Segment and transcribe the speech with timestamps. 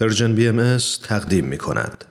[0.00, 0.76] پرژن بی ام
[1.08, 2.04] تقدیم می کند.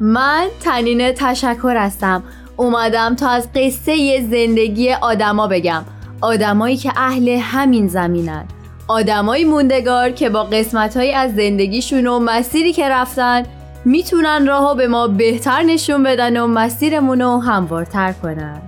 [0.00, 2.22] من تنین تشکر هستم.
[2.56, 5.84] اومدم تا از قصه زندگی آدما بگم.
[6.20, 8.44] آدمایی که اهل همین زمینن.
[8.88, 13.42] آدمایی موندگار که با قسمتهایی از زندگیشون و مسیری که رفتن
[13.84, 18.62] می‌تونن راهو به ما بهتر نشون بدن و مسیرمون رو هموارتر کنن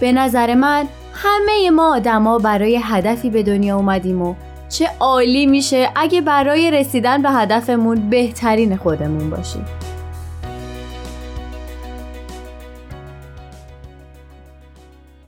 [0.00, 4.34] به نظر من همه ما آدما برای هدفی به دنیا اومدیم و
[4.68, 9.64] چه عالی میشه اگه برای رسیدن به هدفمون بهترین خودمون باشیم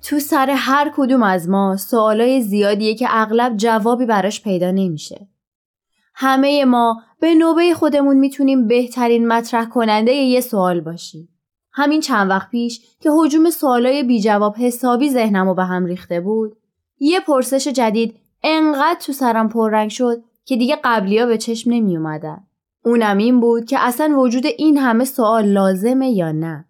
[0.02, 5.31] تو سر هر کدوم از ما سوالای زیادیه که اغلب جوابی براش پیدا نمیشه.
[6.14, 11.28] همه ما به نوبه خودمون می‌تونیم بهترین مطرح کننده یه سوال باشیم.
[11.72, 16.56] همین چند وقت پیش که حجوم سوالای بی جواب حسابی ذهنمو به هم ریخته بود،
[16.98, 22.46] یه پرسش جدید انقدر تو سرم پررنگ شد که دیگه قبلیا به چشم نمی اومدن.
[22.84, 26.64] اونم این بود که اصلا وجود این همه سوال لازمه یا نه.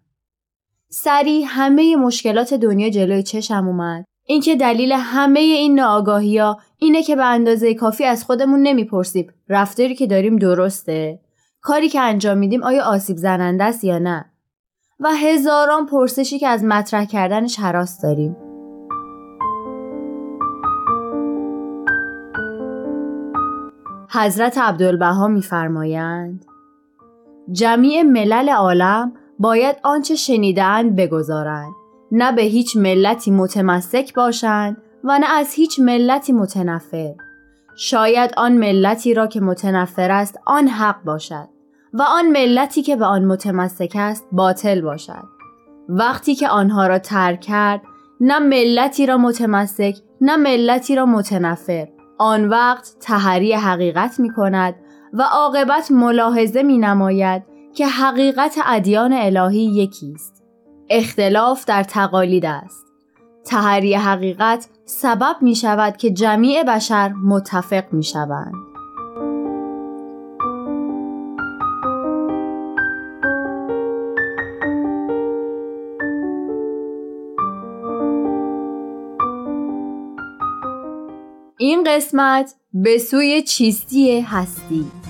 [0.89, 7.15] سریع همه مشکلات دنیا جلوی چشم اومد اینکه دلیل همه این ناآگاهی ها اینه که
[7.15, 9.27] به اندازه کافی از خودمون نمی‌پرسیم.
[9.49, 11.19] رفتاری که داریم درسته؟
[11.61, 14.25] کاری که انجام میدیم آیا آسیب زننده است یا نه؟
[14.99, 18.35] و هزاران پرسشی که از مطرح کردنش حراس داریم.
[24.11, 26.45] حضرت عبدالبها میفرمایند
[27.51, 31.82] جمیع ملل عالم باید آنچه شنیدند بگذارند.
[32.15, 37.13] نه به هیچ ملتی متمسک باشند و نه از هیچ ملتی متنفر.
[37.75, 41.47] شاید آن ملتی را که متنفر است آن حق باشد
[41.93, 45.23] و آن ملتی که به آن متمسک است باطل باشد.
[45.89, 47.81] وقتی که آنها را ترک کرد
[48.19, 51.87] نه ملتی را متمسک نه ملتی را متنفر.
[52.17, 54.75] آن وقت تحری حقیقت می کند
[55.13, 57.43] و عاقبت ملاحظه می نماید
[57.75, 60.42] که حقیقت ادیان الهی یکی است.
[60.89, 62.85] اختلاف در تقالید است.
[63.45, 68.53] تحری حقیقت سبب می شود که جمیع بشر متفق می شوند.
[81.57, 85.02] این قسمت به سوی چیستی هستی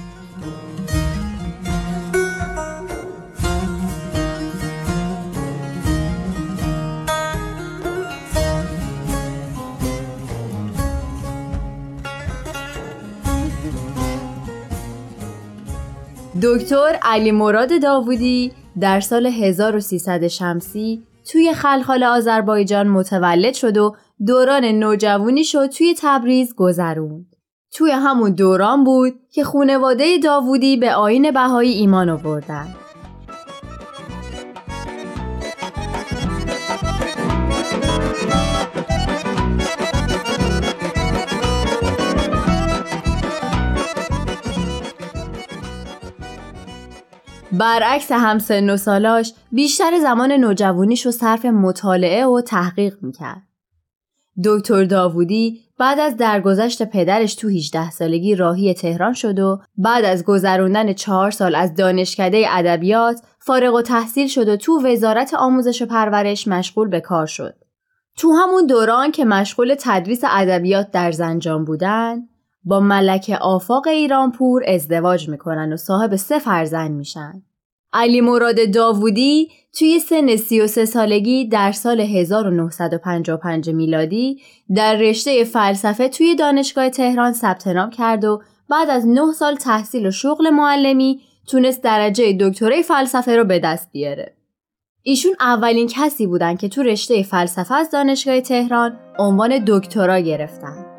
[16.44, 23.96] دکتر علی مراد داوودی در سال 1300 شمسی توی خلخال آذربایجان متولد شد و
[24.28, 27.36] دوران نوجوانی شد توی تبریز گذروند.
[27.72, 32.83] توی همون دوران بود که خونواده داوودی به آین بهایی ایمان آوردند.
[47.54, 53.42] برعکس همسن و سالاش بیشتر زمان نوجوانیش رو صرف مطالعه و تحقیق می‌کرد.
[54.46, 60.24] دکتر داوودی بعد از درگذشت پدرش تو 18 سالگی راهی تهران شد و بعد از
[60.24, 65.86] گذروندن چهار سال از دانشکده ادبیات فارغ و تحصیل شد و تو وزارت آموزش و
[65.86, 67.56] پرورش مشغول به کار شد.
[68.18, 72.22] تو همون دوران که مشغول تدریس ادبیات در زنجان بودن
[72.66, 77.44] با ملک آفاق ایرانپور ازدواج می‌کنن و صاحب سه فرزند میشن.
[77.94, 84.42] علی مراد داوودی توی سن 33 سالگی در سال 1955 میلادی
[84.76, 90.08] در رشته فلسفه توی دانشگاه تهران ثبت نام کرد و بعد از 9 سال تحصیل
[90.08, 94.34] و شغل معلمی تونست درجه دکترای فلسفه رو به دست بیاره.
[95.02, 100.93] ایشون اولین کسی بودن که تو رشته فلسفه از دانشگاه تهران عنوان دکترا گرفتن.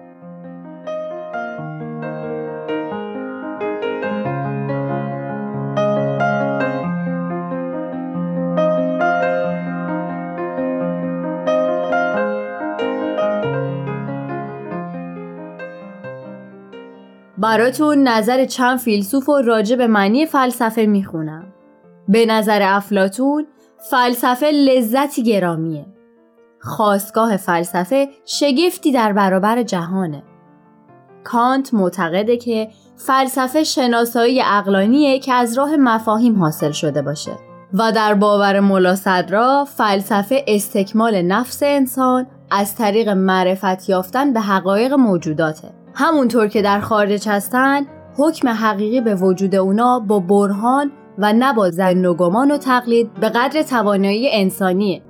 [17.39, 21.45] براتون نظر چند فیلسوف و راجع به معنی فلسفه می‌خونم.
[22.09, 23.47] به نظر افلاتون
[23.91, 25.87] فلسفه لذتی گرامیه.
[26.61, 30.23] خواستگاه فلسفه شگفتی در برابر جهانه.
[31.25, 37.33] کانت معتقده که فلسفه شناسایی اقلانیه که از راه مفاهیم حاصل شده باشه
[37.75, 44.93] و در باور ملا صدرا فلسفه استکمال نفس انسان از طریق معرفت یافتن به حقایق
[44.93, 47.87] موجوداته همونطور که در خارج هستن
[48.19, 53.15] حکم حقیقی به وجود اونا با برهان و نه با زن و گمان و تقلید
[53.15, 55.03] به قدر توانایی انسانیه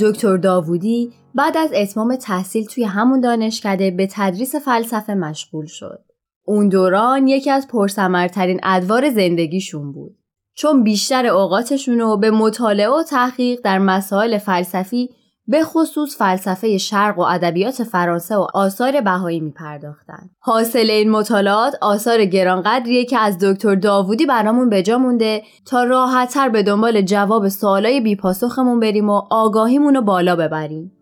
[0.00, 6.04] دکتر داوودی بعد از اتمام تحصیل توی همون دانشکده به تدریس فلسفه مشغول شد.
[6.44, 10.17] اون دوران یکی از پرسمرترین ادوار زندگیشون بود.
[10.58, 15.10] چون بیشتر اوقاتشون رو به مطالعه و تحقیق در مسائل فلسفی
[15.46, 20.30] به خصوص فلسفه شرق و ادبیات فرانسه و آثار بهایی می پرداختن.
[20.38, 26.62] حاصل این مطالعات آثار گرانقدریه که از دکتر داوودی برامون بجا مونده تا راحتتر به
[26.62, 30.92] دنبال جواب سوالای بیپاسخمون بریم و آگاهیمون رو بالا ببریم.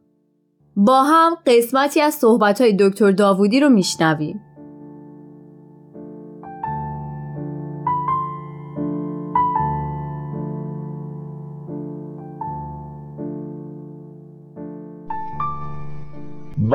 [0.76, 4.45] با هم قسمتی از صحبتهای دکتر داوودی رو میشنویم.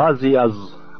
[0.02, 0.52] بعضی از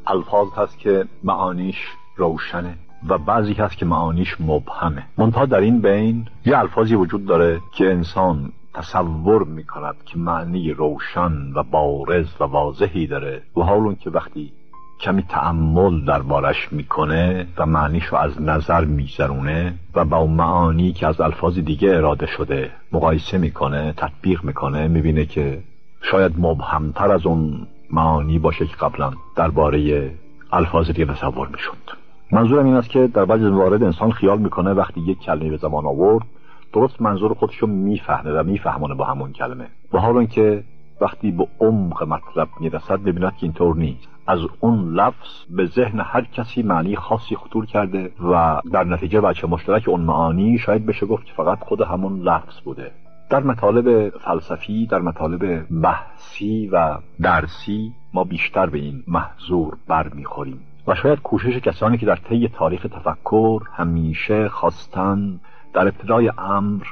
[0.06, 1.76] الفاظ هست که معانیش
[2.16, 2.74] روشنه
[3.08, 5.04] و بعضی هست که معانیش مبهمه.
[5.18, 11.52] منتها در این بین یه الفاظی وجود داره که انسان تصور می‌کند که معنی روشن
[11.54, 14.52] و بارز و واضحی داره و حال که وقتی
[15.00, 21.20] کمی تعمل دربارش می‌کنه و معنیش رو از نظر میگذرونه و با معانی که از
[21.20, 25.62] الفاظ دیگه اراده شده مقایسه می‌کنه تطبیق می‌کنه می‌بینه که
[26.02, 30.10] شاید مبهمتر از اون معانی باشه که قبلا درباره
[30.52, 32.02] الفاظ دیگه تصور می‌شد.
[32.32, 35.86] منظورم این است که در بعضی موارد انسان خیال می‌کنه وقتی یک کلمه به زبان
[35.86, 36.24] آورد
[36.72, 39.66] درست منظور خودشو می‌فهمه و میفهمونه با همون کلمه.
[39.92, 40.64] و حال که
[41.00, 44.08] وقتی به عمق مطلب می‌رسد ببیند که اینطور نیست.
[44.26, 49.46] از اون لفظ به ذهن هر کسی معنی خاصی خطور کرده و در نتیجه بچه
[49.46, 52.90] مشترک اون معانی شاید بشه گفت فقط خود همون لفظ بوده.
[53.32, 60.94] در مطالب فلسفی در مطالب بحثی و درسی ما بیشتر به این محضور برمیخوریم و
[60.94, 65.40] شاید کوشش کسانی که در طی تاریخ تفکر همیشه خواستن
[65.74, 66.82] در ابتدای امر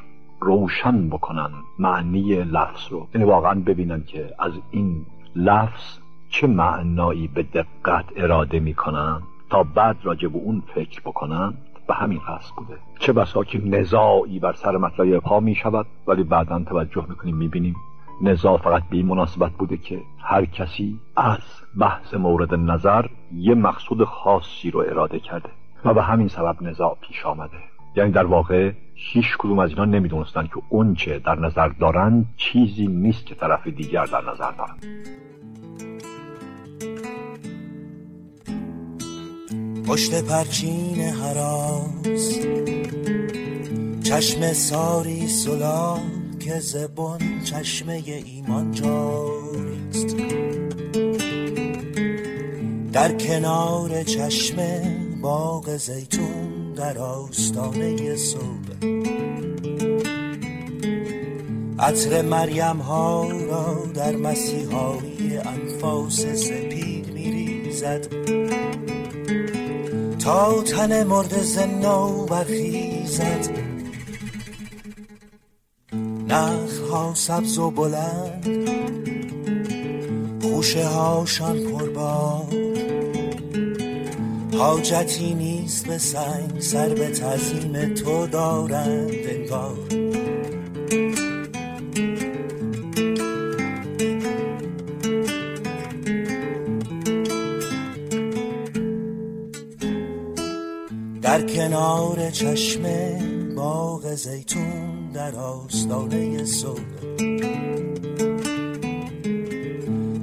[0.41, 3.09] روشن بکنن معنی لفظ رو.
[3.15, 5.07] یعنی واقعا ببینن که از این
[5.37, 5.99] لفظ
[6.31, 11.55] چه معنایی به دقت اراده می‌کنن تا بعد راجع به اون فکر بکنن.
[11.91, 12.79] به همین قصد بوده.
[12.99, 17.77] چه بسا که نزاعی بر سر مطلع پا می شود ولی بعدا توجه می‌کنیم می‌بینیم
[18.23, 21.39] نزاع فقط به این مناسبت بوده که هر کسی از
[21.79, 25.49] بحث مورد نظر یه مقصود خاصی رو اراده کرده
[25.85, 27.59] و به همین سبب نزاع پیش آمده.
[27.97, 32.87] یعنی در واقع هیچ کدوم از اینا نمی‌دونستن که اون چه در نظر دارن چیزی
[32.87, 34.77] نیست که طرف دیگر در نظر دارن.
[39.91, 42.39] پشت پرچین حراس.
[44.03, 45.99] چشم ساری سلا
[46.41, 50.17] که زبون چشمه ایمان جاریست
[52.93, 58.87] در کنار چشمه باغ زیتون در آستانه صبح.
[61.79, 68.07] عطر مریم ها را در مسیحایی انفاس سپید میریزد.
[70.23, 73.49] تا تن مرد زنو برخیزد.
[76.29, 78.47] نخل ها سبز و بلند
[80.43, 82.47] خوشه هاشان پربار.
[84.59, 89.79] حاجتی نیست به سنگ سر به تزیم تو دارند انگار.
[101.31, 103.23] در کنار چشمه
[103.57, 106.81] باغ زیتون در آستانه صبح.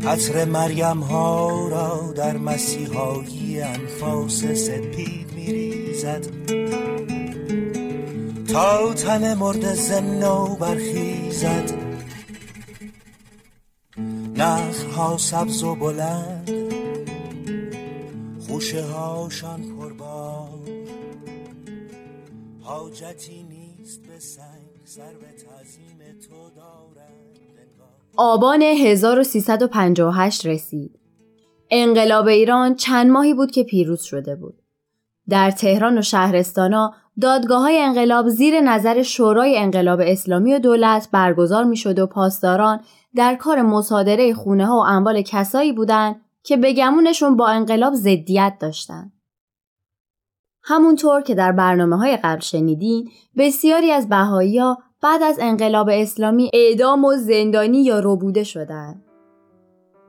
[0.08, 6.26] عطر مریم ها را در مسیحایی انفاس سپید میریزد.
[8.48, 11.72] تا تن مرد زنو برخیزد.
[14.36, 16.52] نخل ها سبز و بلند.
[18.48, 19.77] خوشه هاشان
[22.78, 25.14] حاجتی نیست به سنگ سر
[26.28, 27.38] تو دارند
[28.18, 31.00] آبان 1358 رسید.
[31.72, 34.62] انقلاب ایران چند ماهی بود که پیروز شده بود.
[35.30, 41.64] در تهران و شهرستانا دادگاه های انقلاب زیر نظر شورای انقلاب اسلامی و دولت برگزار
[41.64, 42.80] می شد و پاسداران
[43.16, 48.54] در کار مصادره خونه ها و اموال کسایی بودند که به گمونشون با انقلاب زدیت
[48.60, 49.12] داشتن.
[50.70, 54.60] همونطور که در برنامه های قبل شنیدین بسیاری از بهایی
[55.02, 59.04] بعد از انقلاب اسلامی اعدام و زندانی یا ربوده شدند.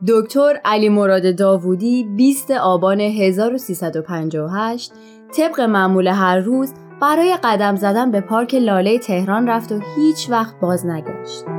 [0.09, 4.93] دکتر علی مراد داوودی 20 آبان 1358
[5.37, 10.61] طبق معمول هر روز برای قدم زدن به پارک لاله تهران رفت و هیچ وقت
[10.61, 11.58] باز نگشت.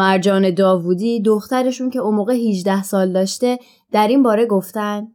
[0.00, 3.58] مرجان داوودی دخترشون که اون موقع 18 سال داشته
[3.92, 5.08] در این باره گفتن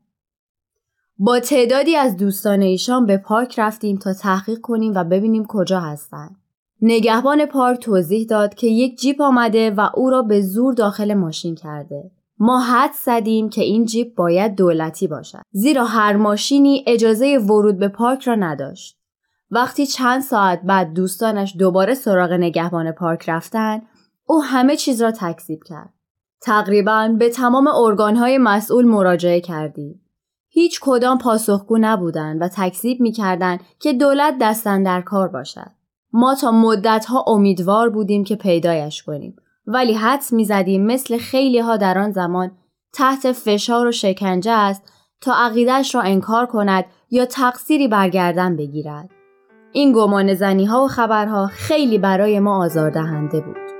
[1.17, 6.29] با تعدادی از دوستان ایشان به پارک رفتیم تا تحقیق کنیم و ببینیم کجا هستن.
[6.81, 11.55] نگهبان پارک توضیح داد که یک جیپ آمده و او را به زور داخل ماشین
[11.55, 12.11] کرده.
[12.39, 17.87] ما حد زدیم که این جیپ باید دولتی باشد زیرا هر ماشینی اجازه ورود به
[17.87, 18.97] پارک را نداشت.
[19.51, 23.81] وقتی چند ساعت بعد دوستانش دوباره سراغ نگهبان پارک رفتن
[24.25, 25.93] او همه چیز را تکذیب کرد.
[26.41, 30.01] تقریبا به تمام ارگانهای مسئول مراجعه کردیم.
[30.49, 35.71] هیچ کدام پاسخگو نبودند و تکذیب می‌کردند که دولت دستن در کار باشد.
[36.13, 39.35] ما تا مدتها امیدوار بودیم که پیدایش کنیم
[39.67, 42.51] ولی حدس می‌زدیم مثل خیلی ها در آن زمان
[42.93, 44.83] تحت فشار و شکنجه است
[45.21, 49.09] تا عقیدش را انکار کند یا تقصیری برگردن بگیرد.
[49.71, 53.74] این گمان زنی ها و خبرها خیلی برای ما آزاردهنده بود.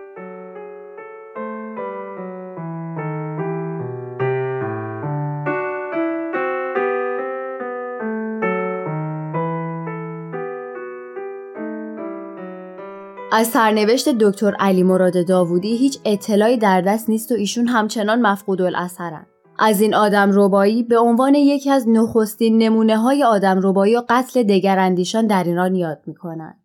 [13.37, 18.61] از سرنوشت دکتر علی مراد داوودی هیچ اطلاعی در دست نیست و ایشون همچنان مفقود
[18.61, 19.25] الاثرن.
[19.59, 24.43] از این آدم ربایی به عنوان یکی از نخستین نمونه های آدم ربایی و قتل
[24.43, 26.59] دگراندیشان در ایران یاد می‌کنن.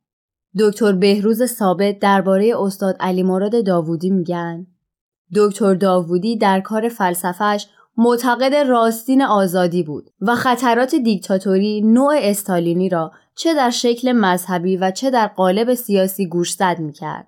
[0.59, 4.67] دکتر بهروز ثابت درباره استاد علی مراد داوودی میگن
[5.37, 13.13] دکتر داوودی در کار فلسفهش معتقد راستین آزادی بود و خطرات دیکتاتوری نوع استالینی را
[13.37, 17.27] چه در شکل مذهبی و چه در قالب سیاسی گوشزد می‌کرد.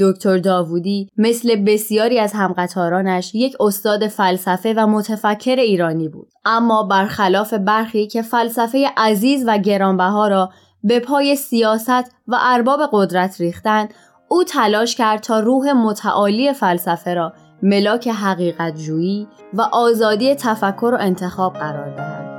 [0.00, 7.54] دکتر داوودی مثل بسیاری از همقطارانش یک استاد فلسفه و متفکر ایرانی بود اما برخلاف
[7.54, 10.50] برخی که فلسفه عزیز و گرانبها را
[10.84, 13.94] به پای سیاست و ارباب قدرت ریختند
[14.28, 20.96] او تلاش کرد تا روح متعالی فلسفه را ملاک حقیقت جویی و آزادی تفکر و
[21.00, 22.33] انتخاب قرار دهد.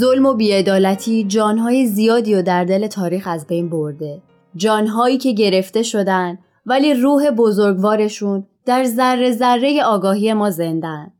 [0.00, 4.22] ظلم و بیعدالتی جانهای زیادی و در دل تاریخ از بین برده.
[4.56, 11.12] جانهایی که گرفته شدن ولی روح بزرگوارشون در ذره ذره آگاهی ما زندن.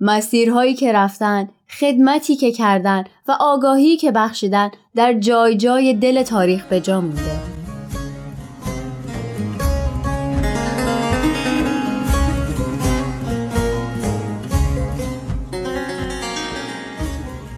[0.00, 1.48] مسیرهایی که رفتن،
[1.80, 7.57] خدمتی که کردن و آگاهی که بخشیدن در جای جای دل تاریخ به جا مونده.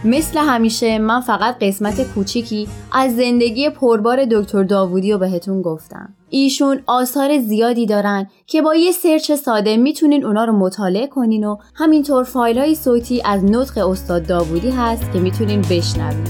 [0.04, 6.14] مثل همیشه من فقط قسمت کوچیکی از زندگی پربار دکتر داوودی رو بهتون گفتم.
[6.30, 11.56] ایشون آثار زیادی دارن که با یه سرچ ساده می‌تونین اونا رو مطالعه کنین و
[11.74, 16.24] همینطور فایل های صوتی از نطق استاد داوودی هست که می‌تونین بشنوین.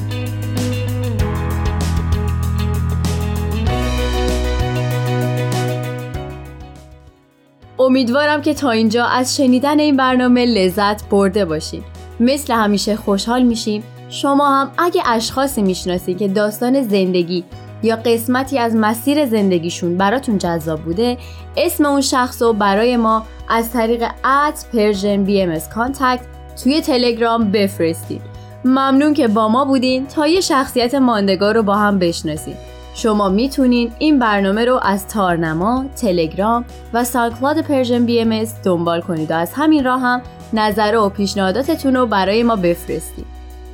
[7.79, 11.83] امیدوارم که تا اینجا از شنیدن این برنامه لذت برده باشین.
[12.21, 13.83] مثل همیشه خوشحال میشیم.
[14.09, 17.45] شما هم اگه اشخاصی می‌شناسید که داستان زندگی
[17.83, 21.19] یا قسمتی از مسیر زندگیشون براتون جذاب بوده
[21.57, 26.21] اسم اون شخص رو برای ما از طریق at Persian BM contact
[26.63, 28.21] توی تلگرام بفرستید.
[28.65, 32.57] ممنون که با ما بودین تا یه شخصیت ماندگار رو با هم بشناسید.
[32.95, 39.35] شما می‌تونین این برنامه رو از تارنما، تلگرام و SoundCloud Persian BM دنبال کنید و
[39.35, 40.23] از همین راه هم
[40.55, 43.27] نظر و پیشنهاداتتون رو برای ما بفرستید.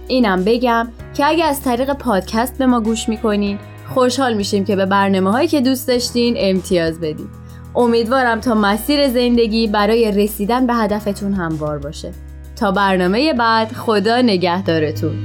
[0.08, 3.58] اینم بگم که اگه از طریق پادکست به ما گوش می‌کنین
[3.94, 7.28] خوشحال میشیم که به برنامه هایی که دوست داشتین امتیاز بدید.
[7.74, 12.12] امیدوارم تا مسیر زندگی برای رسیدن به هدفتون هموار باشه.
[12.56, 15.16] تا برنامه بعد خدا نگهدارتون.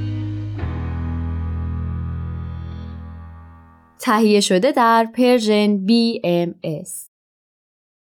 [3.98, 7.11] تهیه شده در پرژن BMS